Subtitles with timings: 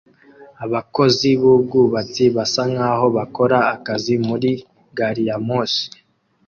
[0.65, 4.51] Abakozi b'ubwubatsi basa nkaho bakora akazi muri
[4.97, 5.85] gari ya moshi